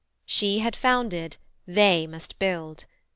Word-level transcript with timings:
She 0.25 0.57
had 0.57 0.75
founded; 0.75 1.37
they 1.67 2.07
must 2.07 2.39
build. 2.39 2.85